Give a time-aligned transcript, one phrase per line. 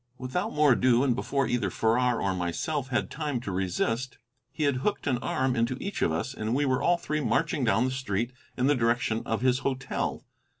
[0.17, 4.17] Without more ado, and before either Farrar or myself had time to resist,
[4.51, 7.63] he had hooked an arm into each of us, and we were all three marching
[7.63, 10.25] down the street in the direction of his hotel.